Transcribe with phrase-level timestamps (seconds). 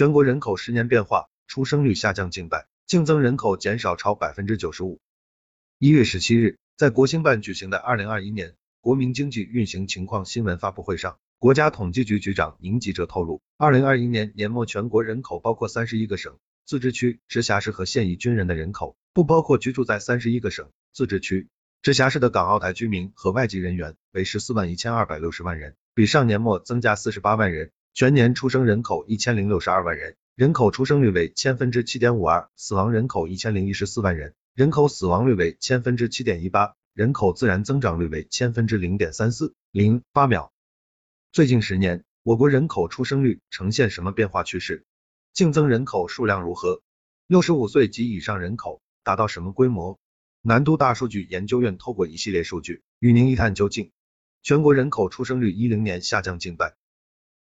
[0.00, 4.98] 全国人口十年变化，出生率下降近百，净增人口减少超百分之九十五。
[5.78, 21.48] 一月十七日，在国新办举行的二零二一年国民经济运行情况新闻发布会上，国家统计局局长宁吉喆透露，二零二一年年末全国人口包括三十一个省、自治区、直辖市和现役军人的人口，不包括居住在三十一个省、自治区。
[21.82, 27.70] 直辖市的港澳台居民和外籍人员为十四万一千二百六十万人，比上年末增加四十八万人。
[27.92, 40.52] 全年出生人口一千零六十二万人，人口出生率为千分之七点五二，死亡人口一千零一十四万人，人口死亡率为千分之七点一八，人口自然增长率为千分之零点三四零八秒。
[41.32, 44.84] 最近十年，我国人口出生率呈现什么变化趋势？
[45.32, 46.82] 净增人口数量如何？
[47.26, 49.98] 六十五岁及以上人口达到什么规模？
[50.42, 53.90] 南都大数据研究院透过一系列数据，与您一探究竟。
[54.42, 56.74] 全国人口出生率一零年下降近半，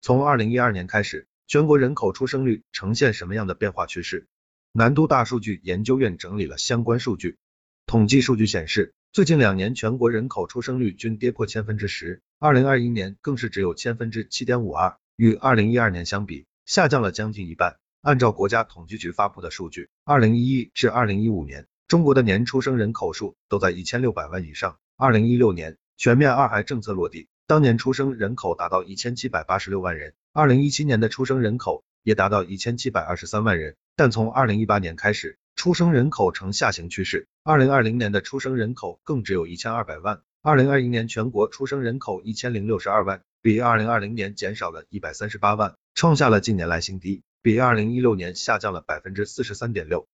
[0.02, 4.28] 从二零一二年开始，全国人口出生率呈现什么样的变化趋势？
[4.72, 7.38] 南都大数据研究院整理了相关数据。
[7.86, 17.78] 统计数据显示，最近两年全国人口出生率均跌破千分之十，二零二一年更是只有千分之七点五二，与二零一二年相比，下降了将近一半。
[18.02, 21.66] 按照国家统计局发布的数据，二零一一至二零一五年。
[21.88, 24.78] 中国的年出生人口数都在一千六百万以上。
[24.98, 30.14] 二零一六年全面二孩政策落地，当年出生人口达到一千七百八十六万人。
[30.34, 37.30] 二零一七年的出生人口也达到一千七百二十三万人，但从二零一八年开始，出生人口呈下行趋势。
[37.46, 40.20] 二零二零年的出生人口更只有一千二百万。
[40.42, 50.06] 二零二一年全国出生人口一千零六十二万，比二零二零年减少了一百三十八万，创下了近年来新低，比二零一六年下降了百分之四十三点六。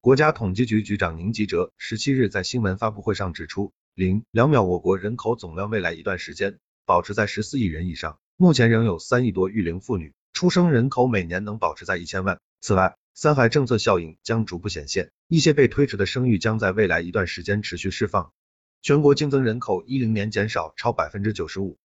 [0.00, 12.40] 国家统计局局长宁吉喆十七日在新闻发布会上指出，零两秒我国人口总量未来一段时间保持在十四亿人以上，目前仍有三亿多育龄妇女，出生人口每年能保持在一千万。
[12.62, 18.32] 此外，三孩政策效应将逐步显现，一些被推迟的生育将在未来一段时间持续释放。
[18.80, 21.76] 全国净增人口一零年减少超百分之九十五。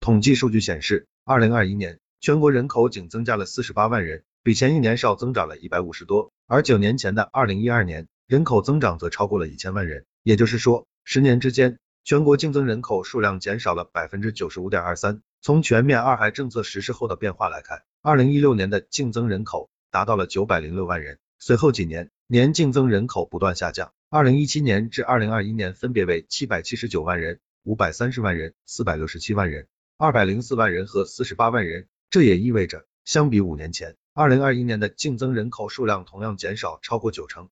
[0.00, 4.24] 统计数据显示，二零二一年全国人口仅增加了四十八万人。
[4.42, 10.06] 比前一年少增长了一百五十多，而九年前的二零一二年，人口增长则超过了一千万人。
[10.22, 15.22] 也就是说，十年之间，全国净增人口数量减少了百分之九十五点二三。
[15.40, 29.68] 从全面二孩政策实施后的变化来看，二零一六年的净增人口达到了九百零六万人，随后几年年净增人口不断下降，二零一七年至二零二一年分别为七百七十九万人、五百三十万人、四百六十七万人、
[29.98, 31.86] 二百零四万人和四十八万人。
[32.10, 33.94] 这也意味着，相比五年前。
[34.12, 37.48] 二零二一年的净增人口数量同样减少超过九成。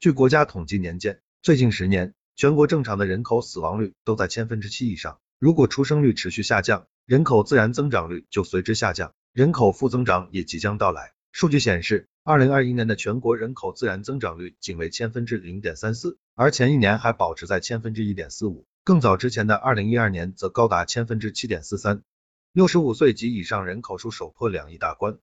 [0.00, 5.20] 据国家统计年鉴，最近十年全国正常的人口死亡率都在千分之七以上。
[5.38, 11.12] 如果出生率持续下降，人口自然增长率就随之下降，人口负增长也即将到来。
[11.32, 18.66] 数据显示，二零二一年的全国人口自然增长率仅为千分之零点三四，而前一年还保持在千分之一点四五。
[18.84, 22.02] 更早之前的二零一二年则高达千分之七点四三。
[22.52, 25.18] 六十五岁及以上人口数首破两亿大关。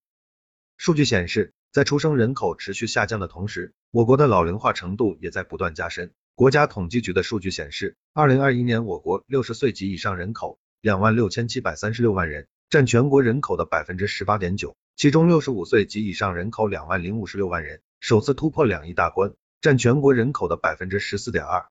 [0.77, 6.11] 数据显示，在出生人口持续下降的同时，我国的老龄化程度也在不断加深。
[6.35, 21.65] 国家统计局的数据显示，二零二一年我国六十岁及以上人口两万六千七百三十六万人，占全国人口的百分之十八点九，其中六十五岁及以上人口两万零五十六万人，首次突破两亿大关，占全国人口的百分之十四点二。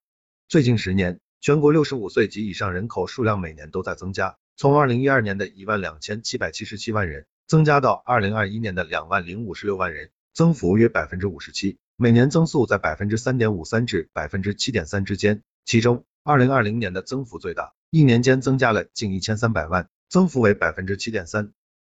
[0.48, 7.27] 最近十年，全国六十五岁及以上人口数量每年都在增加，从二零一二年的一万两千七百七十七万人。
[7.47, 15.43] 增加到二零二一年的两万零五十六万人，增幅约百分之五十七，每年增速在百分之三点五三至百分之七点三之间。
[15.66, 21.53] 其中，二零二零年的增幅最大，一年间增加了近一千三百万，增幅为百分之七点三。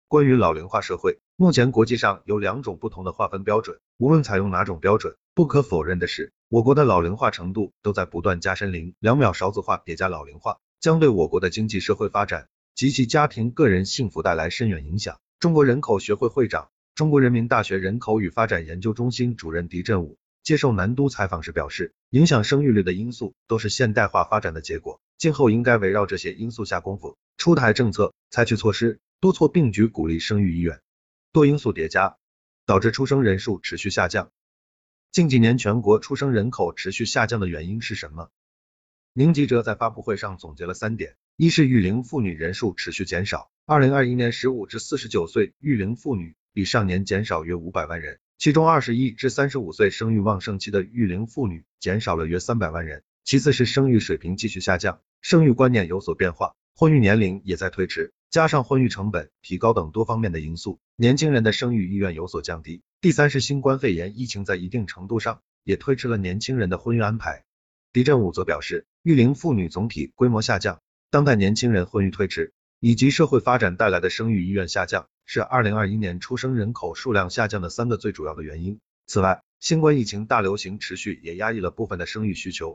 [0.08, 8.72] 关于老龄化社会，目前国际上有两种不同的划分标准，无论采用哪种标准，不可否认的是，我国的老龄化程度都在不断加深。
[8.72, 15.18] 零两秒少子化叠加老龄化，将对我国的经济社会发展及其家庭个人幸福带来深远影响。
[15.40, 30.80] 中国人口学会会长、中国人民大学人口与发展研究中心主任狄振武接受南都采访时表示，影响生育率的因素都是现代化发展的结果，今后应该围绕这些因素下功夫，出台政策，采取措施，多措并举，鼓励生育意愿。
[31.34, 32.16] 多因素叠加，
[32.66, 34.32] 导致出生人数持续下降。
[35.12, 38.30] 近几年全国出生人口持续下降的原因是什么？
[39.12, 43.50] 宁吉喆在发布会上总结了三点：一是育龄妇女人数持续减少。
[43.66, 53.04] 二零二一年，十五至四十九岁育龄妇女比上年减少约五百万人，其中二十一至三十五岁生育旺盛期的育龄妇女减少了约三百万人。
[53.26, 58.14] 其次是生育水平继续下降，生育观念有所变化，婚育年龄也在推迟。
[58.30, 62.84] 加上婚育成本提高等多方面的因素，年轻人的生育意愿有所降低。
[63.02, 67.44] 第三是新冠肺炎疫情在一定程度上也推迟了年轻人的婚育安排。
[67.92, 70.80] 狄振武则表示，育龄妇女总体规模下降，
[71.12, 78.80] 当代年轻人婚育推迟，以及社会发展带来的生育意愿下降，是二零二一年出生人口数量下降的三个最主要的原因。
[79.08, 82.74] 此外，新冠疫情大流行持续也压抑了部分的生育需求，